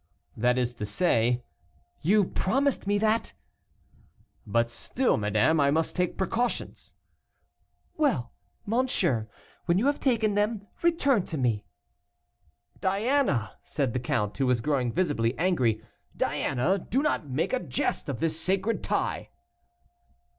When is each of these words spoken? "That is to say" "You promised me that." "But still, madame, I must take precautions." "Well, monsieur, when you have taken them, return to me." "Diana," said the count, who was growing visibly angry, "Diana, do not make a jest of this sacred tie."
"That 0.35 0.57
is 0.57 0.73
to 0.73 0.85
say" 0.87 1.43
"You 2.01 2.23
promised 2.25 2.87
me 2.87 2.97
that." 2.97 3.33
"But 4.47 4.71
still, 4.71 5.15
madame, 5.15 5.59
I 5.59 5.69
must 5.69 5.95
take 5.95 6.17
precautions." 6.17 6.95
"Well, 7.97 8.33
monsieur, 8.65 9.29
when 9.65 9.77
you 9.77 9.85
have 9.85 9.99
taken 9.99 10.33
them, 10.33 10.65
return 10.81 11.23
to 11.25 11.37
me." 11.37 11.65
"Diana," 12.79 13.59
said 13.63 13.93
the 13.93 13.99
count, 13.99 14.35
who 14.39 14.47
was 14.47 14.59
growing 14.59 14.91
visibly 14.91 15.37
angry, 15.37 15.83
"Diana, 16.17 16.79
do 16.79 17.03
not 17.03 17.27
make 17.29 17.53
a 17.53 17.59
jest 17.59 18.09
of 18.09 18.19
this 18.19 18.39
sacred 18.41 18.81
tie." 18.81 19.29